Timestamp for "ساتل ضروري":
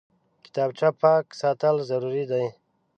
1.39-2.23